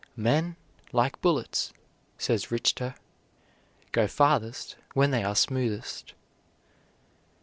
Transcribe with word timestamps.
"Men, 0.17 0.55
like 0.91 1.21
bullets," 1.21 1.73
says 2.17 2.49
Richter, 2.49 2.95
"go 3.91 4.07
farthest 4.07 4.75
when 4.95 5.11
they 5.11 5.23
are 5.23 5.35
smoothest." 5.35 6.15